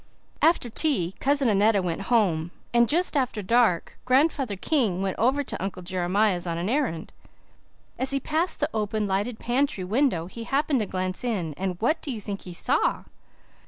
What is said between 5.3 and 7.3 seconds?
to Uncle Jeremiah's on an errand.